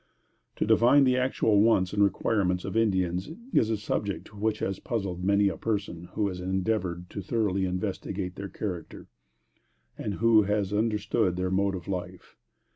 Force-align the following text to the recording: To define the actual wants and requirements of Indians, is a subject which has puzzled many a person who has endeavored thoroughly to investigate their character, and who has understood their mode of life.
To 0.55 0.65
define 0.65 1.03
the 1.03 1.15
actual 1.15 1.61
wants 1.61 1.93
and 1.93 2.03
requirements 2.03 2.65
of 2.65 2.75
Indians, 2.75 3.29
is 3.53 3.69
a 3.69 3.77
subject 3.77 4.33
which 4.35 4.57
has 4.57 4.79
puzzled 4.79 5.23
many 5.23 5.47
a 5.47 5.57
person 5.57 6.05
who 6.13 6.27
has 6.27 6.39
endeavored 6.41 7.05
thoroughly 7.11 7.61
to 7.61 7.67
investigate 7.67 8.33
their 8.35 8.49
character, 8.49 9.05
and 9.99 10.15
who 10.15 10.41
has 10.41 10.73
understood 10.73 11.35
their 11.35 11.51
mode 11.51 11.75
of 11.75 11.87
life. 11.87 12.35